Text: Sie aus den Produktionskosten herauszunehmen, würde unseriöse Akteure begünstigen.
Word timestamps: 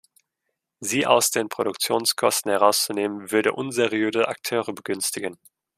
Sie 0.79 1.05
aus 1.05 1.29
den 1.29 1.47
Produktionskosten 1.47 2.49
herauszunehmen, 2.49 3.29
würde 3.29 3.51
unseriöse 3.53 4.27
Akteure 4.27 4.73
begünstigen. 4.73 5.37